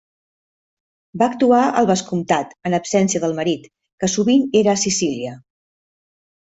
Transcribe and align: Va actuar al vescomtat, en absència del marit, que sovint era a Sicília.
Va 1.21 1.27
actuar 1.33 1.59
al 1.83 1.89
vescomtat, 1.91 2.57
en 2.71 2.79
absència 2.79 3.23
del 3.27 3.39
marit, 3.43 3.71
que 4.03 4.13
sovint 4.19 4.53
era 4.65 4.77
a 4.79 4.79
Sicília. 4.89 5.41